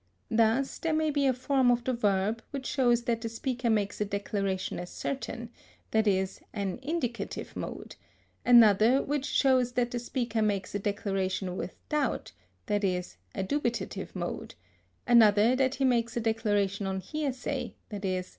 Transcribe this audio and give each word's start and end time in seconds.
Thus 0.31 0.79
there 0.79 0.95
may 0.95 1.11
be 1.11 1.27
a 1.27 1.31
form 1.33 1.69
of 1.69 1.83
the 1.83 1.93
verb, 1.93 2.41
which 2.49 2.65
shows 2.65 3.03
that 3.03 3.21
the 3.21 3.29
speaker 3.29 3.69
makes 3.69 4.01
a 4.01 4.03
declaration 4.05 4.79
as 4.79 4.89
certain, 4.89 5.51
i.e., 5.93 6.27
an 6.53 6.79
indicative 6.81 7.55
mode; 7.55 7.95
another 8.43 9.03
which 9.03 9.25
shows 9.27 9.73
that 9.73 9.91
the 9.91 9.99
speaker 9.99 10.41
makes 10.41 10.73
a 10.73 10.79
declaration 10.79 11.55
with 11.55 11.77
doubt, 11.87 12.31
i.e., 12.67 13.03
a 13.35 13.43
dubitative 13.43 14.15
mode; 14.15 14.55
another 15.05 15.55
that 15.55 15.75
he 15.75 15.85
makes 15.85 16.17
a 16.17 16.19
declaration 16.19 16.87
on 16.87 16.99
hearsay, 16.99 17.75
_i.e. 17.91 18.23